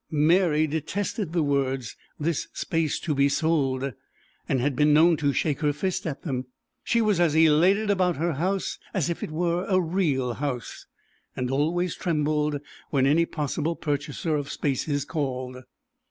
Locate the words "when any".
12.89-13.27